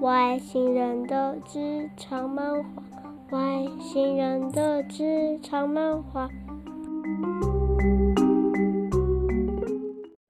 [0.00, 2.70] 外星人的职场漫画，
[3.30, 6.28] 外星人的职场漫画。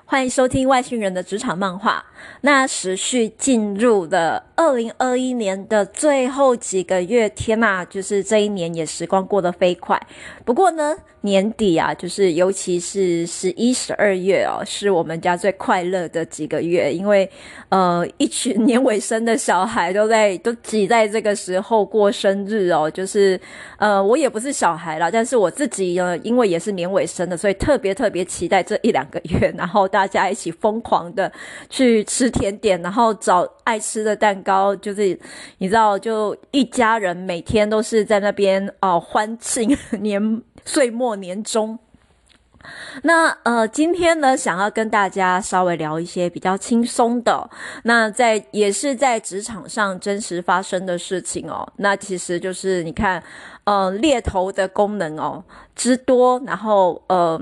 [0.07, 2.03] 欢迎收听《外星人的职场漫画》。
[2.41, 10.01] 那时序进入了二零二一年的最后几个月，天呐，就是这一年也时光过得飞快。
[10.45, 17.29] 不过呢，年底啊，就是尤其是十一、十二月哦，是我们家最快乐的几个月，因为
[17.69, 22.91] 呃，一群年尾生的小孩都在都挤在这个时候过生日哦。
[22.91, 23.39] 就是
[23.79, 31.31] 呃，我也不是小孩啦，但是我自己呢，因为也是年尾生的，所以特别特别期待这一两个月，然后大家一起疯狂的
[31.69, 35.17] 去吃甜点，然后找爱吃的蛋糕，就是
[35.59, 41.79] 你知道，就一家人每天都是在那边哦欢庆年岁末年终。
[43.05, 47.49] 那呃，今天呢，想要跟大家稍微聊一些比较轻松的，
[47.85, 51.71] 那在也是在职场上真实发生的事情哦。
[51.77, 53.23] 那其实就是你看，
[53.65, 55.45] 呃，猎头的功能哦
[55.77, 57.39] 之多，然后呃。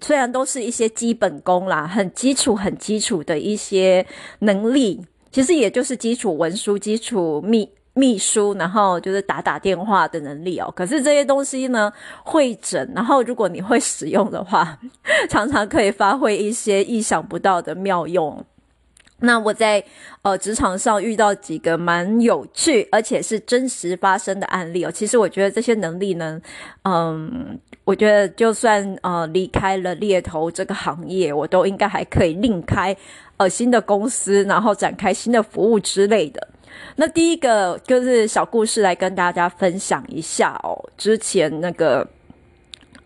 [0.00, 4.06] 虽然都是一些基本功啦，很基础、很基础的一些
[4.40, 5.00] 能力，
[5.32, 10.72] 其实也就是基础文书、基础秘秘书，然后就是打打电话的能力哦。
[10.76, 11.92] 可是这些东西呢，
[12.24, 14.78] 会整，然后如果你会使用的话，
[15.28, 18.44] 常常可以发挥一些意想不到的妙用。
[19.20, 19.82] 那我在
[20.22, 24.90] 呃职场上遇到几个蛮有趣，而且是真实发生的案例哦。
[24.90, 26.40] 其实我觉得这些能力呢，
[26.84, 32.96] 嗯，我觉得就算呃离开了猎头这个行业，我都应该还可以另开
[33.36, 36.48] 呃新的公司，然后展开新的服务之类的。
[36.96, 40.78] 那第一个就是小故事来跟大家分享一下哦。
[40.96, 42.06] 之前那个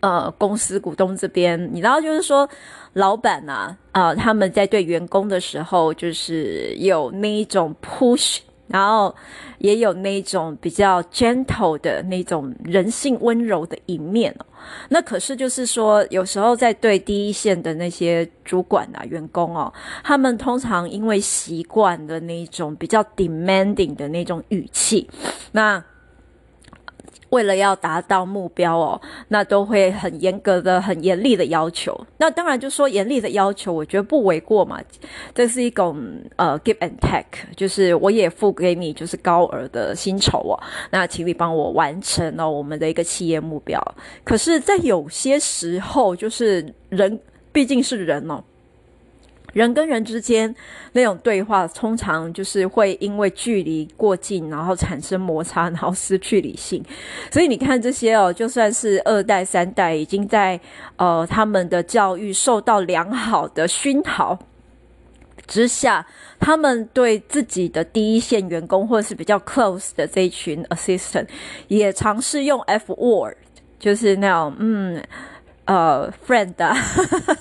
[0.05, 2.47] 呃公司股东这边，你知道就是说。
[2.95, 9.13] 老板呐，啊，呃，他们在对员工的时候，就是有那一种 push，然后
[9.57, 14.45] 也有那种比较 gentle 的那种人性温柔的一面哦。
[14.87, 25.05] 那可是就是说，有时候在对第一线的那些主管啊、员工哦，他们通常因为习惯的那种比较 demanding 的那种语气，
[25.51, 25.83] 那。
[27.35, 31.93] 为了要达到目标哦，那都会很严格的、很严厉的要求。
[32.17, 34.79] 那当然就说严厉的要求，我觉得不为过嘛。
[35.33, 36.01] 这是一种
[36.37, 40.55] 呃 give and take，就是我也付给你就是高额的薪酬哦，
[40.91, 43.81] 那请你帮我完成了我们的一个企业目标。
[44.23, 47.19] 可是，在有些时候，就是人
[47.51, 48.41] 毕竟是人哦。
[49.55, 50.53] 人跟人之间
[50.91, 56.83] 那种对话，通常就是会因为距离过近，然后产生摩擦，然后失去理性。
[57.31, 60.59] 所以你看这些哦，就算是二代、三代，已经在
[60.97, 64.37] 呃他们的教育受到良好的熏陶
[65.47, 66.05] 之下，
[66.37, 71.27] 他们对自己的第一线员工或者是比较 close 的这一群 assistant，
[71.69, 73.37] 也尝试用 F word，
[73.79, 75.01] 就是那种嗯
[75.63, 76.75] 呃 friend 啊，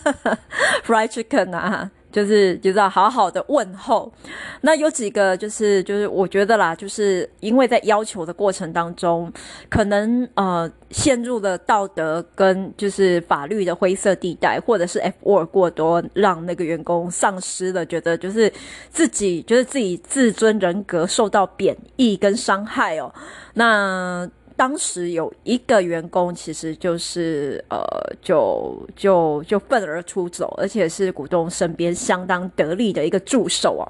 [0.86, 1.90] fried chicken 啊。
[2.14, 4.12] 就是就是要好好的问候，
[4.60, 9.32] 那有几个就是就是我觉得啦，就是因为在要求的过程当中，
[9.68, 18.52] 可能呃陷入了道德跟就是法律的灰色地带，或者是 F word 过多，让那个员工丧失了觉得就是
[18.90, 23.12] 自己就是自己自尊人格受到贬义跟伤害哦，
[23.54, 24.30] 那。
[24.56, 27.82] 当时有一个员工，其实就是呃，
[28.22, 33.84] 就就就愤而出走，而且是股东身边相当得力的一个助手啊。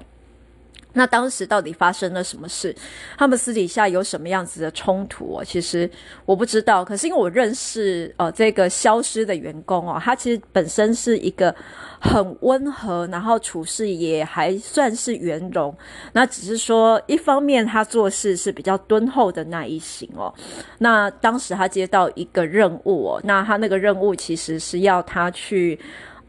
[0.95, 2.73] 那当时到底发生了什么事？
[3.17, 5.43] 他们私底下有什么样子的冲突哦？
[5.43, 5.87] 其实
[6.25, 6.83] 我不知道。
[6.85, 11.53] 可是因为我认识呃这个消失的员工哦，他其实本身是一个
[11.99, 15.75] 很温和，然后处事也还算是圆融。
[16.13, 20.33] 那只是说一方面他做事是比较敦厚的那一型哦。
[20.79, 25.77] 那当时他接到一个任务哦，那他那个任务其实是要他去。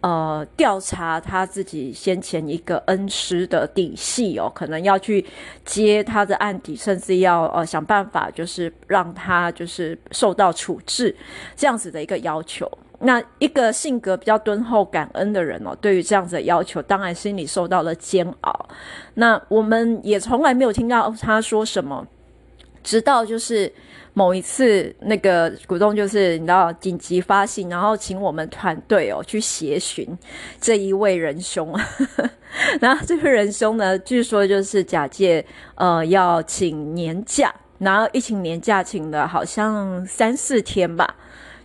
[0.03, 5.25] 呃，调查他自己先前一个恩师的底细哦，可能要去
[5.65, 11.17] 接他的案底，甚至要呃想办法，就是让他就是受到处置
[11.57, 12.71] 这样子的一个要求。
[13.01, 18.69] 那一个性格比较敦厚、感恩的人哦，对于这样子的要求，当然心里受到了煎熬。
[19.15, 22.07] 那我们也从来没有听到他说什么，
[22.87, 23.71] 直到就是。
[24.19, 30.09] 某一次，那个股东就是你知道紧急发信，然后请我们团队哦去协寻
[30.59, 31.79] 这一位仁兄。
[32.81, 35.45] 然后这位仁兄呢，据说就是假借
[35.75, 41.15] 呃要请年假，然后一请年假请了好像三四天吧，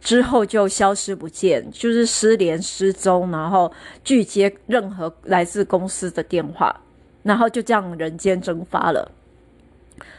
[0.01, 3.71] 之后就消失不见，就是失联失踪，然后
[4.03, 6.81] 拒接任何来自公司的电话，
[7.23, 9.09] 然后就这样人间蒸发了。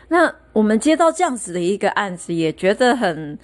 [0.08, 3.38] 那我们接到这样子的一个案子，也觉得很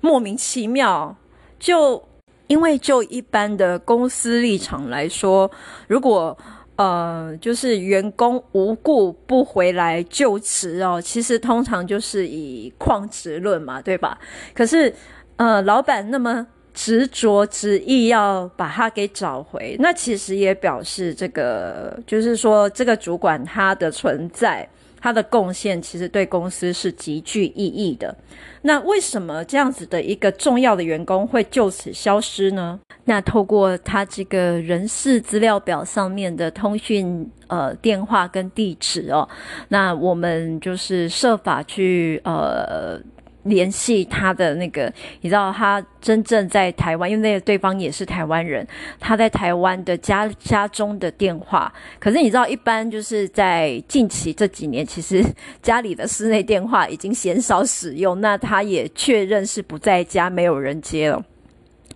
[0.00, 1.16] 莫名其妙。
[1.58, 2.02] 就
[2.46, 5.50] 因为就一般的公司立场来说，
[5.86, 6.36] 如果
[6.76, 14.18] 呃就是员工无故不回来就职哦，其实通常就是以旷职论嘛，对吧？
[14.54, 14.94] 可是
[15.36, 24.66] 呃老板那么执着执意要把他给找回，那其实也表示这个就是说这个主管他的存在。
[25.00, 28.14] 他的贡献其实对公司是极具意义的。
[28.62, 32.78] 那为什么这样子的一个重要的员工会就此消失呢？
[33.04, 39.28] 那透过他这个人事资料表上面的通讯呃电话跟地址哦，
[39.68, 43.00] 那我们就是设法去呃。
[43.48, 48.66] 联系他的那个，你知道他真正在台湾，因为那个对方也是台湾人，
[49.00, 51.72] 他在台湾的家家中的电话。
[51.98, 55.24] 可是你知道，一般就是在近期这几年，其实
[55.62, 58.20] 家里的室内电话已经鲜少使用。
[58.20, 61.22] 那他也确认是不在家，没有人接了。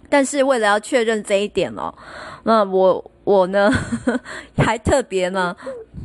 [0.09, 1.95] 但是为了要确认这一点哦，
[2.45, 3.71] 那我我呢
[4.59, 5.57] 还特别呢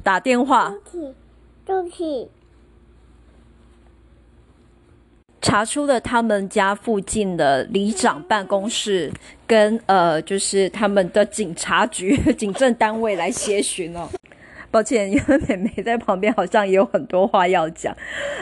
[0.01, 0.73] 打电话。
[1.65, 2.29] 对不起。
[5.47, 9.09] 查出了他们家附近的里长办公室
[9.47, 14.09] 跟呃，就是他们的警察局、 警政单位来协寻哦。
[14.69, 17.95] 抱歉，因为妹妹在旁边，好像也有很多话要讲。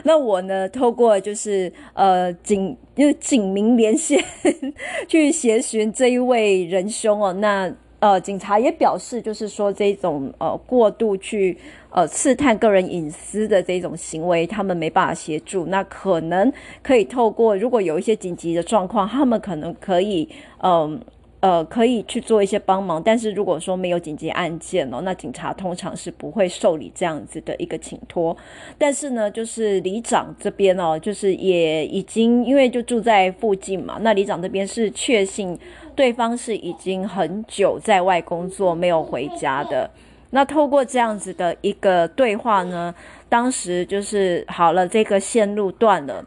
[0.04, 4.20] 那我呢，透过就是呃警，就警民连线
[5.08, 7.32] 去协寻这一位仁兄哦。
[7.34, 11.58] 那呃，警察也表示，就是说这种呃过度去。
[11.92, 15.66] 呃，刺探个人隐私的这种行为，他们没办法协助。
[15.68, 16.52] 那可能
[16.84, 20.28] 可以透过，如果有一些紧急的状况，他们可能可以，
[20.62, 21.00] 嗯，
[21.46, 23.00] 呃，可以去做一些帮忙。
[23.04, 28.36] 但是如果说没有紧急案件哦，那警察通常是不会受理这样子的一个请托。
[28.80, 35.56] 但是呢，就是里长这边哦，就是也已经因为就住在附近嘛，那里长这边是确信
[35.96, 39.88] 对方是已经很久在外工作，没有回家的。
[40.32, 42.92] 那透过这样子的一个对话呢，
[43.30, 46.26] 当时就是好了，这个线路断了，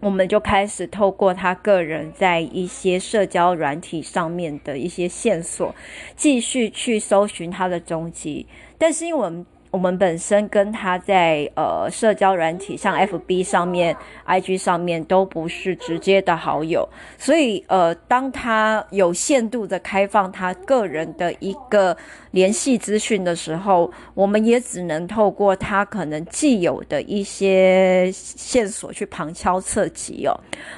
[0.00, 5.74] 我们就开始透过他个人在一些社交软体上面的一些线索，
[6.14, 8.46] 继续去搜寻他的踪迹。
[8.78, 9.44] 但是因为我们。
[9.70, 13.96] 我们本身跟他在呃社交软体，像 FB 上面、
[14.26, 21.96] IG 上面都不是直接的好友，所以呃，当他有限度的开放他个人的一个
[22.30, 30.32] 联系资讯的时候，我们也只能透过他可能既有的一些线索去旁敲侧击哦。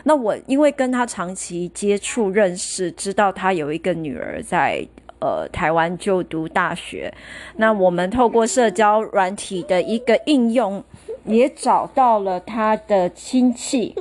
[0.05, 4.87] 那我因为跟他长期接触认识，知道他有一个女儿在。
[5.21, 7.13] 呃，台湾就读大学，
[7.57, 10.83] 那我们透过社交软体的一个应用，
[11.25, 13.95] 也找到了他的亲戚。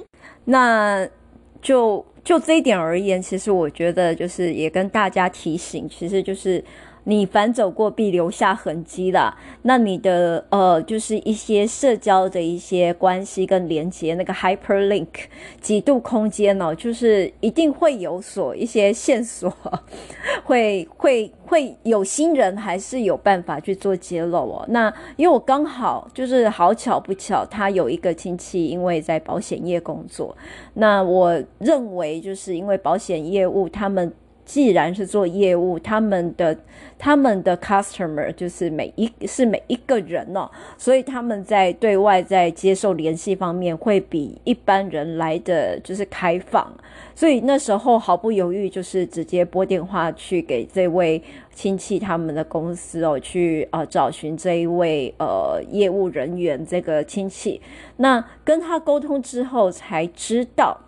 [0.46, 1.08] 那
[1.62, 6.64] 就就这一点而言，其实我觉得就是也跟大家提醒，其实就是。
[7.10, 9.34] 你凡走过，必留下痕迹啦。
[9.62, 15.08] 那你的呃，就是一些社交的一些关系跟连接，那个 hyperlink
[15.62, 19.50] 几度空间哦，就是一定会有所一些线索，
[20.44, 24.66] 会会会有心人还是有办法去做揭露哦。
[24.68, 30.36] 那因为我刚好就是好巧不巧，他有一个亲戚因为在保险业工作，
[30.74, 34.12] 那我认为就是因为保险业务他们。
[34.48, 36.58] 既然是做业务，他们的
[36.98, 46.74] 他们的 customer 就是每一是每一个人哦，所以他们在对外在接受联系方面会比一般人来的就是开放，
[47.14, 51.22] 所以那时候毫不犹豫就是直接拨电话去给这位
[51.54, 57.60] 亲戚他们的公司哦，去呃找寻这一位呃业务人员这个亲戚，
[57.98, 60.80] 那跟他沟通之后才知道，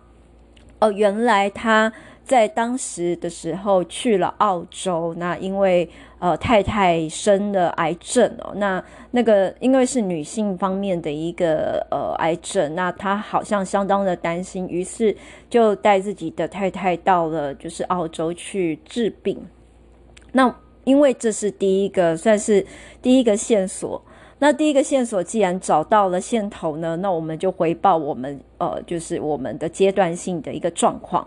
[0.78, 1.92] 哦、原来他。
[2.30, 15.16] 在当时的时候去了澳洲，那因为呃太太生了癌症哦，那那个因为是女性方面的一个呃癌症，那他好像相当的担心，于是
[15.48, 19.36] 就带自己的太太到了就是澳洲去治病。
[20.30, 22.64] 那因为这是第一个算是
[23.02, 24.00] 第一个线索，
[24.38, 31.26] 那第一个线索既然找到了线头呢，那我们就回报我们呃就是我们的阶段性的一个状况。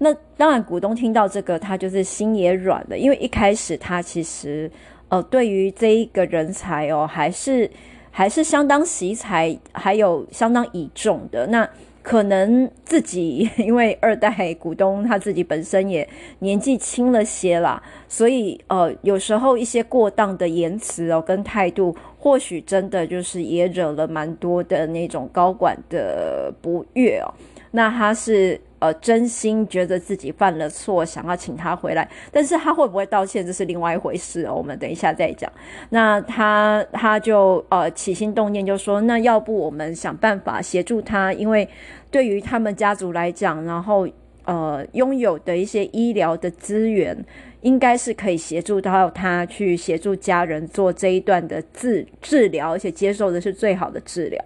[0.00, 4.70] 那当然，股东听到这个，他就是心也软了，因为一开始他其实，
[5.08, 7.68] 呃，对于这一个人才哦，还是
[8.12, 11.48] 还是相当惜才，还有相当倚重的。
[11.48, 11.68] 那
[12.00, 27.34] 可能自己 因为二代股东他自己本身也年纪轻了些啦，所以呃有时候一些过当的言辞哦跟态度，或许真的就是也惹了蛮多的那种高管的不悦哦。
[27.72, 28.60] 那他是。
[28.80, 34.54] 呃，真心觉得自己犯了错，想要请他回来，但是他会不会道歉，这是另外一回事哦。
[34.54, 35.50] 我们等一下再讲。
[35.90, 41.68] 那他他就呃起心动念，就说那要不我们想办法协助他，因为
[42.10, 44.08] 对于他们家族来讲，然后
[44.44, 47.16] 呃拥有的一些医疗的资源，
[47.62, 54.44] 应该是可以协助到他去协助家人做这一段的治治疗，而且接受的是最好的治疗。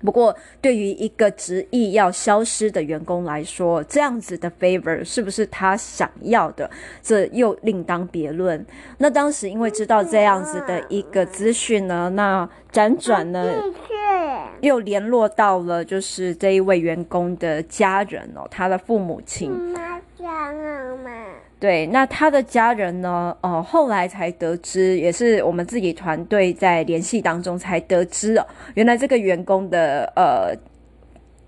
[0.00, 6.70] 不过，对于一个执意要消失的员工来说，这样子的 favor 是不是他想要的，
[7.02, 8.64] 这又另当别论。
[8.98, 13.44] 那当时因为知道这样子的一个资讯呢，那辗转呢，
[14.60, 19.52] 又联络到了就是这一位员工的家人哦，他的父母亲。
[21.60, 23.36] 对，那他的家人呢？
[23.40, 30.54] 呃，后来才得知，也是我们自己团队在联系当中才得知哦，原来这个员工的呃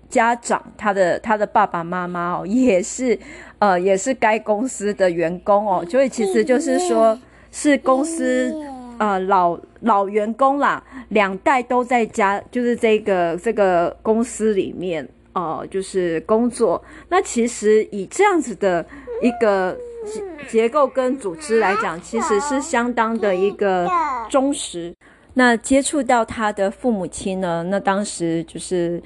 [0.09, 3.17] 家长，他的他的爸爸妈妈哦，也是
[3.59, 7.17] 呃也是该公司的员工哦，所以其实就是说
[7.49, 8.53] 是公司
[8.99, 16.83] 呃老老员工啦，两代都在家，就是这个这个公司里面呃就是工作。
[17.07, 18.85] 那其实以这样子的
[19.21, 19.73] 一个。
[20.47, 23.89] 结构跟组织来讲，其实是相当的一个
[24.29, 24.93] 忠实。
[25.33, 29.01] 那接触到他的父母亲呢，那当时就是。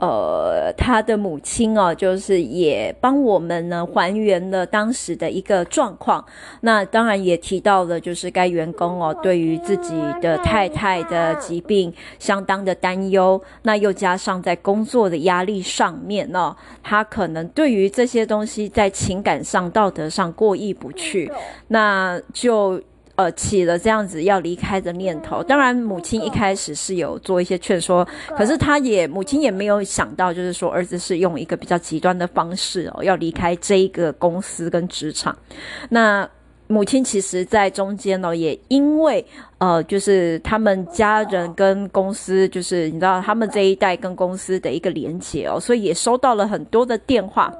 [0.00, 6.24] 呃，他的母亲哦，就是也帮我们呢还原了当时的一个状况。
[6.62, 13.40] 那当然也提到了，就是该员工哦，对于自己的太太的疾病相当的担忧。
[13.62, 21.30] 那又加上在工作的压力上面呢，他可能对于这些东西在情感上、道德上过意不去，
[21.68, 22.80] 那就。
[23.20, 25.42] 呃，起了这样子要离开的念头。
[25.42, 35.36] 当然，母亲一开始是有做一些劝说，可是他也母亲也没有想到，就是说儿子是用一个比较极端的方式哦，要离开这一个公司跟职场。
[35.90, 36.26] 那
[36.66, 39.22] 母亲其实在中间呢，也因为
[39.58, 47.52] 呃，就是他们家人跟公司，就是你知道他们这一代跟公司的一个连结哦，所以也收到了很多的电话。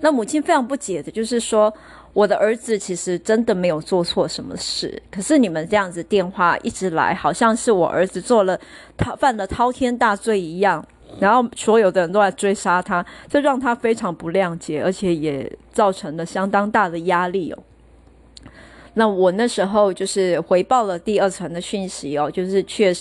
[0.00, 1.74] 那母亲非常不解的就是说。
[2.16, 8.58] 我的儿子其实真的没有做错什么事，可是你们这样子电话一直来，好像是我儿子做了
[8.96, 10.82] 他犯了滔天大罪一样，
[11.20, 17.58] 然后所有的人都来追杀他，这让他非常不谅解，而且也造成了相当大的压力哦。
[18.94, 22.94] 那我那时候就是回报了第二层的讯息哦，就是确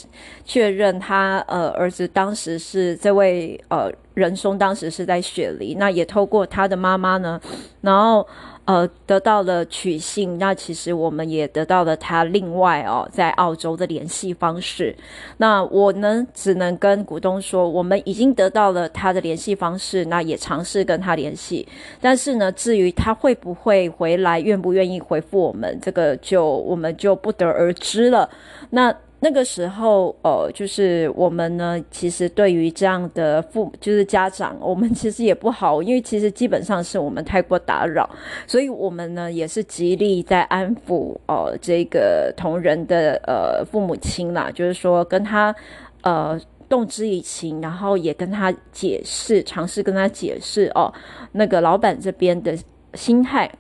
[0.44, 7.40] 确认他呃儿子当时是这位呃仁松，当时是在雪梨，那也透过他的妈妈呢，
[7.82, 8.28] 然后。
[8.66, 14.96] 呃，得到了取信，那其实我们也得到了他另外哦，在澳洲的联系方式。
[15.38, 21.68] 那我呢，只能跟股东说，我们已经得到了他的联系方式，那也尝试跟他联系。
[22.02, 28.28] 但是呢，至于他会不会回来，愿不愿意回复我们，这个就我们就不得而知了。
[28.72, 28.92] 那。
[29.26, 38.08] 那个时候，呃，就是我们呢，其实对于这样的父，就是家长，我们其实也不好，因为其实基本上是我们太过打扰，
[38.46, 45.56] 所以我们呢也是极力在安抚，呃，这个同仁的呃父母亲啦，就是说跟他
[46.04, 46.40] 呃
[46.70, 50.94] 动之以情，然后也跟他解释，尝试跟他解释哦，
[51.32, 52.56] 那个老板这边的
[52.94, 53.52] 心态。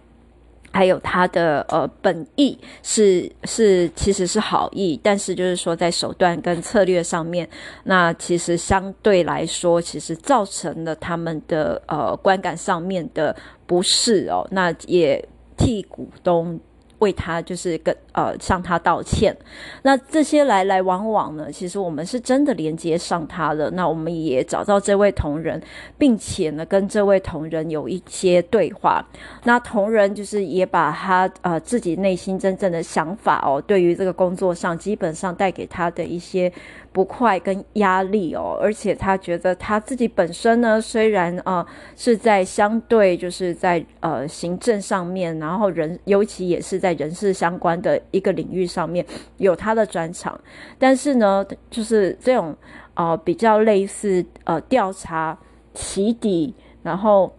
[0.75, 7.47] 还有他的呃本意是是其实是好意，但是就是说在手段跟策略上面，
[7.85, 13.33] 那其实相对来说，其实造成了他们的呃观感上面的
[13.65, 16.59] 不适哦，那也替股东。
[16.99, 19.35] 为他就是跟呃向他道歉，
[19.83, 23.69] 那这些来来往往呢，其实我们是真的连接上他了。
[23.71, 25.61] 那我们也找到这位同仁，
[25.97, 29.05] 并且呢跟这位同仁有一些对话。
[29.43, 36.51] 那同仁就是也把他呃自己内心真正的想法哦，对于这个工作上基本上带给他的一些。
[36.95, 41.65] 不快跟压力哦，而且他觉得他自己本身呢，虽然呃
[41.97, 49.05] 是在相对就是在呃行政上面，然后人尤其也是在人事相关的一个领域上面
[49.37, 50.39] 有他的专长，
[50.77, 52.55] 但是呢，就是这种
[52.93, 55.37] 呃比较类似呃调查、
[55.73, 57.33] 起底，然后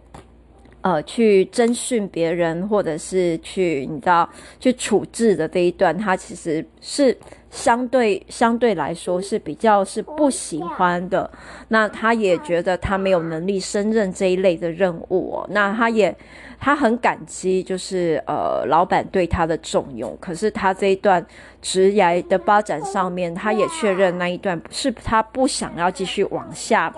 [0.81, 7.17] 呃去征询别人，或者是去你知道去处置的这一段，他其实是。
[7.49, 11.31] 相对相对来说是比较是不喜欢的。
[11.69, 15.47] 那他也觉得他没有能力胜任这一类的任务哦。
[15.49, 16.15] 那他也
[16.59, 20.17] 他很感激，就是呃老板对他的重用。
[20.19, 21.25] 可是他这一段
[21.61, 26.93] 职涯的发展上面，他也确认那一段是他不想要继续往下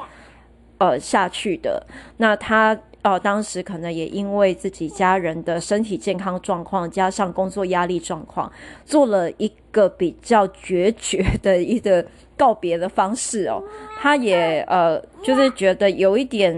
[0.78, 1.86] 呃下去的。
[2.18, 2.78] 那他。
[3.02, 8.52] 哦，当时可能也因为自己家人的身体健康状况，加上工作压力状况，
[8.84, 13.64] 做了一个比较决绝的一个告别的方式哦。
[13.98, 16.54] 他也呃，就是觉得有一点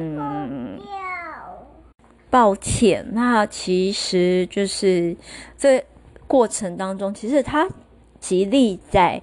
[2.31, 3.05] 抱歉。
[3.11, 5.15] 那其实就是
[5.55, 5.83] 这
[6.25, 7.69] 过程当中，其实他
[8.19, 9.21] 极力在。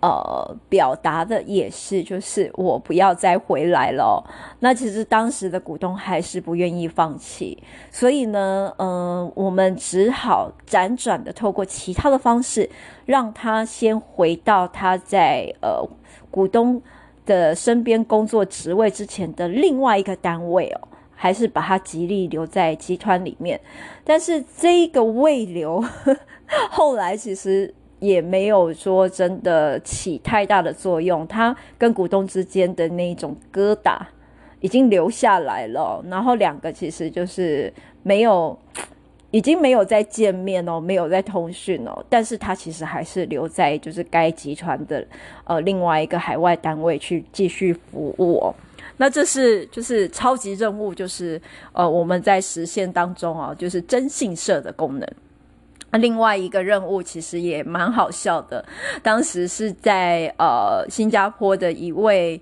[0.00, 4.24] 呃，表达的也是，就是我不要再回来了。
[4.60, 7.60] 那其实当时的股东还是不愿意放弃，
[7.90, 12.70] 所以呢，嗯、我们只好辗转的透过其他的方式，
[13.06, 15.84] 让他先回到他在呃
[16.30, 16.80] 股东
[17.26, 20.87] 的身边工作职位之前的另外一个单位哦，
[21.18, 23.60] 还是把他极力留在集团里面。
[24.04, 25.84] 但是这一个未留，
[26.70, 27.74] 后来其实。
[28.00, 33.98] 也没有说真的起太大的作用，他跟股东之间的那一种疙瘩
[34.60, 37.72] 已经留下来了，然后两个其实就是
[38.04, 38.56] 没有，
[39.32, 45.04] 已经没有再见面哦，没有再通讯哦，但是他其实还是留在就是该集团的
[45.42, 48.54] 呃另外一个海外单位去继续服务哦，
[48.98, 51.40] 那这是就是超级任务，就是
[51.72, 55.08] 呃我们在实现当中啊，就是征信社的功能。
[55.92, 58.62] 另外一个任务其实也蛮好笑的，
[59.02, 62.38] 当时是在呃新加坡的一位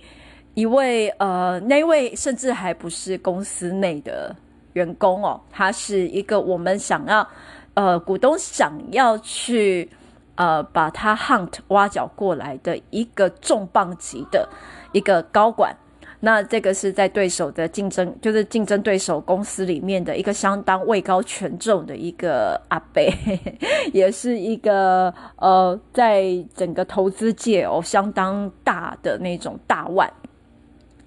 [0.54, 4.34] 一位呃那位甚至还不是公司内的
[4.72, 7.28] 员工哦，他是一个我们想要
[7.74, 9.88] 呃股东想要去
[10.34, 14.48] 呃把他 hunt 挖角过来的一个重磅级的
[14.90, 15.76] 一个高管。
[16.20, 23.02] 那这个是在对手的竞争，就是竞争对手公司里面的一个相当位高权重的一个阿伯，
[23.92, 30.10] 也是一个呃，在整个投资界哦相当大的那种大腕。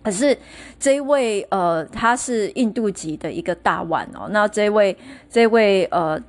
[0.03, 0.37] 可是
[0.79, 4.27] 这一位呃，他是印度籍的一个大腕哦。
[4.29, 4.95] 那这位
[5.27, 6.21] 这位呃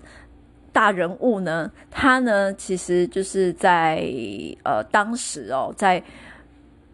[0.73, 4.03] 大人物呢，他呢其实就是在
[4.65, 6.03] 呃当时哦，在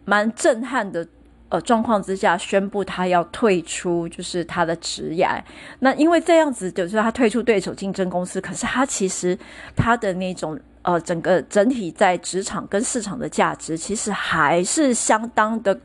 [0.04, 1.06] 蛮震撼的。
[1.48, 5.40] 呃，状况之下宣布他要退出，就是他的职涯。
[5.78, 9.38] 那因为这样子，就是他退出对手竞争公司，可是他其实
[9.76, 15.78] 他的那种呃，整个整体在职场跟市场的价值，其实还是相当的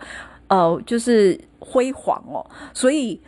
[0.48, 2.44] 呃，就是辉煌哦。
[2.74, 3.22] 所以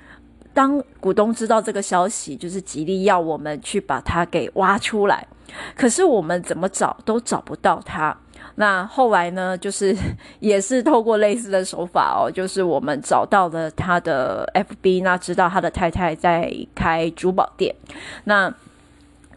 [0.55, 5.27] 当股东知道这个消息，就是极力要我们去把他给挖出来，
[5.75, 8.17] 可是我们怎么找都找不到他。
[8.55, 9.95] 那后来呢，就是
[10.39, 17.73] 也是透过类似的手法哦，就是我们找到了他的 FB，那知道他的太太在开珠宝店。
[18.25, 18.53] 那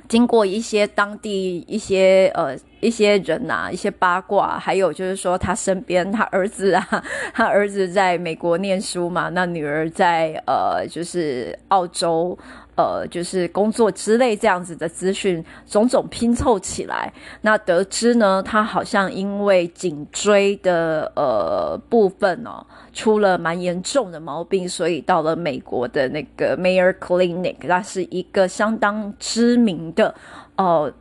[0.08, 7.02] 经过一些当地一些呃一些人呐，一些八卦，还有就是说他身边他儿子啊，
[7.32, 12.38] 他儿子在美国念书嘛，那女儿在呃就是澳洲。
[12.76, 17.10] 呃，就是工作之类这样子的资讯，种种拼凑起来，
[17.40, 22.62] 那得知呢，他好像因为颈椎的呃部分哦，
[22.92, 30.14] 出了蛮严重的毛病，所以到了美国的那个 Mayo Clinic，那是一个相当知名的
[30.56, 30.92] 呃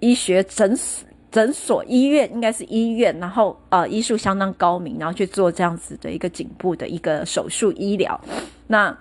[0.00, 8.20] 医学诊所、诊所医院，应该是医院，然后呃医术相当高明，然后去做这样子的一个颈部的一个手术医疗，
[8.66, 8.92] 那。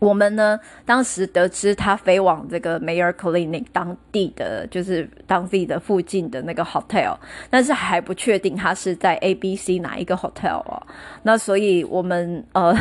[0.00, 7.16] 我们呢，当时得知他飞往这个 Mayor Clinic 当地的，就是当地的附近的那个 hotel，
[7.50, 10.82] 但是还不确定他是在 A、B、C 哪一个 hotel 哦。
[11.22, 12.74] 那所以我们呃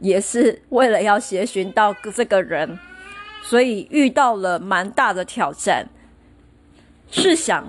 [0.00, 2.78] 也是为了要协寻到这个人，
[3.42, 5.88] 所以遇到了蛮大的挑战。
[7.10, 7.64] 试想。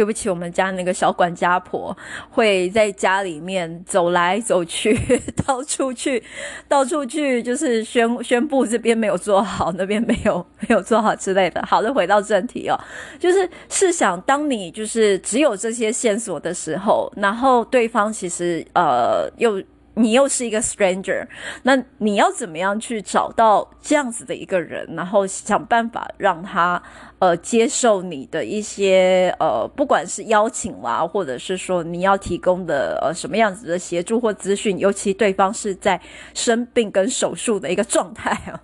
[0.00, 1.94] 对不起，我们家那个小管家婆
[2.32, 4.98] 会在家里面走来走去，
[5.46, 6.22] 到处去，
[6.66, 11.62] 到处去，就是宣宣布这边没有做好，那边没有没有做好之类的。
[11.66, 12.80] 好的，回到正题哦，
[13.18, 19.62] 就是试想，当你就是只有这些线索的时候，然后对方其实呃又。
[19.94, 21.26] 你又是一个 stranger，
[21.64, 26.80] 那你要怎么样去找到这样子的一个人，然后想办法让他
[27.18, 36.00] 呃接受你的一些呃，不管是邀请啦，或者是说你要提供的呃什么样子的协助或资讯，尤其对方是在
[36.34, 38.60] 生病跟手术的一个状态啊。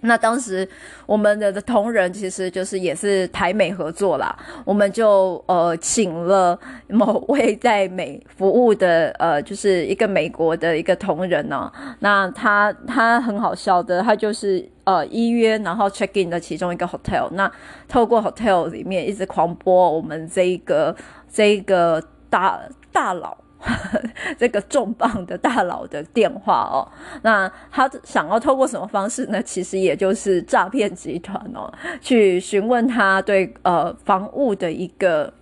[0.00, 0.68] 那当时
[1.06, 17.50] 我们的的同仁其实就是也是台美合作啦，我们就呃请了某位在美服务的呃就是一个美国的一个同仁呢、那他他很好笑的，他就是呃预约然后 check in 的其中一个 hotel，那
[17.88, 20.94] 透过 hotel 里面一直狂播我们这一个
[21.32, 22.60] 这一个大
[22.92, 23.36] 大佬。
[24.38, 26.86] 这个重磅的大佬的电话哦，
[27.22, 29.42] 那他想要透过什么方式呢？
[29.42, 35.32] 其实也就是诈骗集团哦，去询问他对呃房屋的一个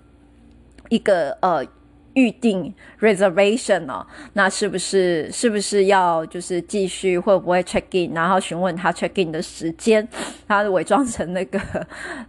[0.89, 1.65] 一个呃
[2.15, 10.07] 预定 reservation 哦，那是不是是不是要就是继续会不会 check in，然后询问他 check in 的时间，
[10.49, 11.61] 他伪装成那个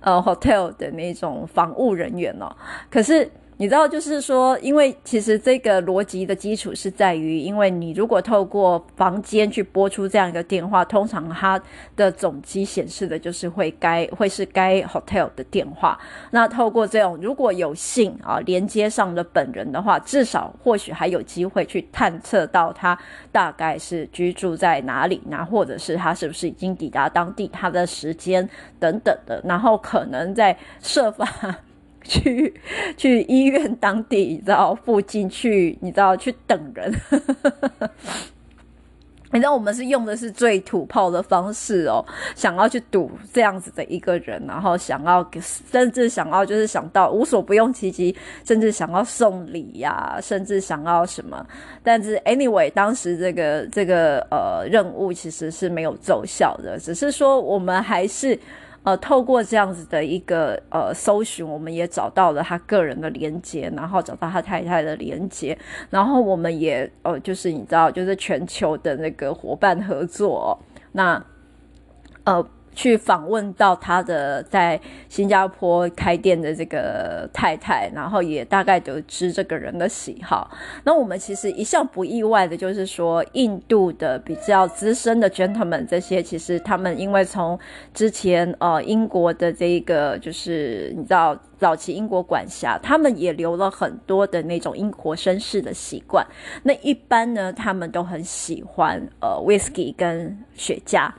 [0.02, 2.54] 呃 hotel 的那种房务人员哦，
[2.90, 3.30] 可是。
[3.58, 11.62] 你知道，就是说，因为其实这个逻辑的基础是在于，因为你如果透过房间去拨出这样一个电话，通常它
[11.96, 15.98] 的总机显示的就是会该会是该 hotel 的电话。
[16.32, 22.98] 那透过这种如果有幸啊连接上了本人的话，至少或许还有机会去探测到他
[23.32, 28.50] 大概是居住在哪里，那或者是他是不是已经抵达当地，他的时间
[28.82, 31.26] 等等的，然后可能在设法。
[32.06, 32.54] 去
[32.96, 36.94] 去医院当地，你知道附近去，你知道去等人。
[39.32, 48.16] 你知道我们是用的是最土炮的方式哦，想要去堵这样子的一个人，然后想要甚至想要就是想到无所不用其极，
[48.46, 51.46] 甚至想要送礼呀，甚至想要什么。
[51.84, 58.40] 但是 anyway，当时这个这个呃任务其实是没有奏效的，只是说我们还是。
[58.86, 65.58] 呃，透过这样子的一个呃搜寻，我们也找到了他个人的连接，然后找到他太太的连接，
[65.90, 70.58] 然后我们也呃，就是你知道，就是全球的那个伙伴合作，
[70.94, 71.22] 那
[72.24, 72.48] 呃。
[72.76, 80.52] 去访问到他的在新加坡开店的这个太太，然后也大概得知这个人的喜好。
[80.84, 87.58] 那我们其实一向不意外的，就是说印度的比较资深的 gentleman 这些，其实他们因为从
[87.94, 96.26] 之前呃英国的这一个就是你知道早期英国管辖，他们也留了很多的那种英国绅士的习惯。
[96.64, 101.10] 那一般呢，他们都很喜欢呃 whisky 跟雪茄。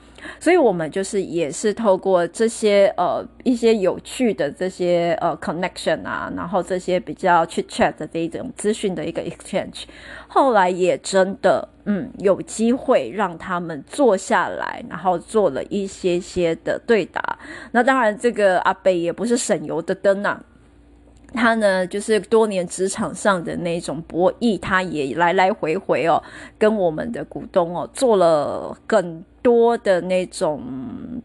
[0.41, 9.85] 所以，我们就是也是透过这些呃一些有趣的这些呃 connection 啊，然后这些比较 chit chat 的这一种资讯的一个 exchange，
[10.29, 17.39] 后来也真的嗯有机会让他们坐下来，然后做了一些些的对答。
[17.73, 20.43] 那当然，这个阿北也不是省油的灯啊，
[21.35, 26.23] 他呢就是多年职场上的那种博弈，他也来来回回哦，
[26.59, 29.25] 跟我们的股东哦做了更。
[29.47, 30.61] 多的那种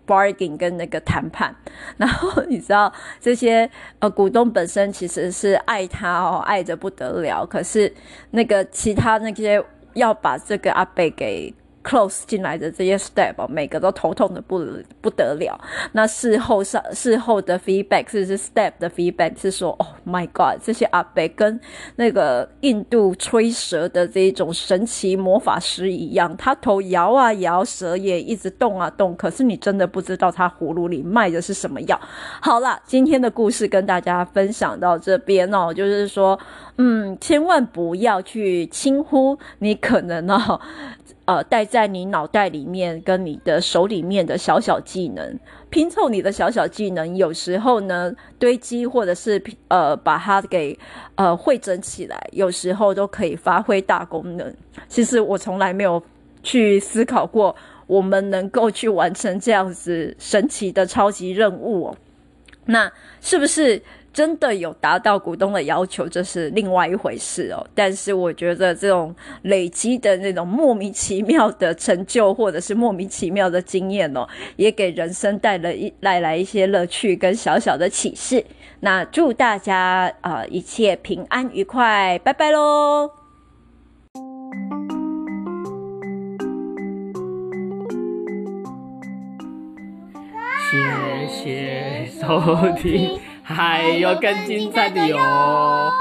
[0.05, 1.55] bargain 跟那个谈判，
[1.97, 7.91] 然后你知道这些呃股东本身其实是爱他哦，爱得不得了，可是
[8.29, 9.63] 那个其他那些
[9.95, 11.51] 要把这个阿贝给。
[11.83, 14.65] Close 进来的这些 step，每个都头痛的不
[15.01, 15.59] 不得了。
[15.91, 21.59] 那事后上事后的 feedback 是是 step 的 feedback 是说，Oh my God，这些阿伯跟
[21.95, 31.99] 那个印度吹蛇的这一种神奇魔法师一样，他头摇啊摇，蛇也一直动啊动，可是你真的不知道他葫芦里卖的是什么药。
[32.41, 36.39] 好了，今天的故事跟大家分享到这边哦，就是说，
[36.77, 40.59] 嗯，千万不要去轻忽你可能哦。
[41.31, 45.39] 呃，带在你脑袋里面跟你的手里面的小小技能，
[45.69, 50.77] 拼凑你的小小技能，有时候呢堆积或者是呃把它给
[51.15, 54.53] 呃汇整起来，有时候都可以发挥大功能。
[54.89, 56.03] 其实我从来没有
[56.43, 57.55] 去思考过，
[57.87, 61.97] 我们能够去完成这样子神奇的超级任务哦。
[62.65, 62.91] 那
[63.21, 63.81] 是不是？
[64.13, 67.65] 真的有达到股东的要求，这是另外一回事哦。
[67.73, 78.43] 但是我觉得这种累积的那种莫名其妙的成就，或者是莫名其妙的经验哦，也给人生带了一带来一些乐趣跟小小的启示。
[78.81, 83.11] 那祝大家啊、一切平安愉快，拜拜喽！
[90.69, 92.39] 谢谢收
[92.77, 93.30] 听。
[93.43, 95.91] 还有更精彩的哟！